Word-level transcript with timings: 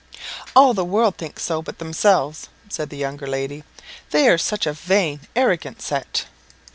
"All 0.55 0.73
the 0.73 0.83
world 0.83 1.17
think 1.17 1.39
so 1.39 1.61
but 1.61 1.77
themselves," 1.77 2.49
said 2.69 2.89
the 2.89 2.97
younger 2.97 3.27
lady; 3.27 3.63
"they 4.09 4.27
are 4.29 4.37
such 4.39 4.65
a 4.65 4.73
vain, 4.73 5.19
arrogant 5.35 5.79
set!" 5.79 6.25